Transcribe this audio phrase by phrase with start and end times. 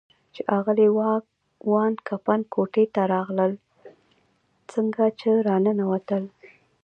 [0.33, 0.87] چې اغلې
[1.71, 3.51] وان کمپن کوټې ته راغلل،
[4.71, 6.23] څنګه چې را ننوتل.